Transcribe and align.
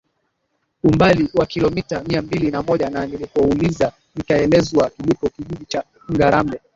umbali 0.83 1.29
wa 1.33 1.45
kilometa 1.45 2.03
mia 2.07 2.21
mbili 2.21 2.51
na 2.51 2.61
moja 2.63 2.89
na 2.89 3.05
nilipouliza 3.07 3.91
nikaelekezwa 4.15 4.89
kilipo 4.89 5.29
Kijiji 5.29 5.65
cha 5.65 5.83
Ngarambe 6.11 6.59